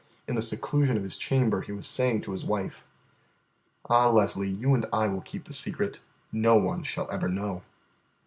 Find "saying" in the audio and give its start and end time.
1.85-2.21